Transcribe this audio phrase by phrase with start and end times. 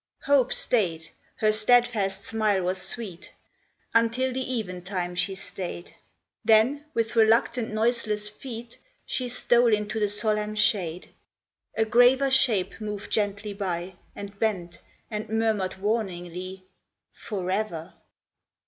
[0.25, 3.33] "Hope stayed, her steadfast smile was sweet,
[3.93, 6.03] Until the even time she stayed; 28 FOREVER.
[6.43, 11.13] Then with reluctant, noiseless feet She stole into the solemn shade.
[11.77, 14.79] A graver shape moved gently by, And bent,
[15.11, 16.63] and murmured warningly,
[17.13, 17.93] "Forever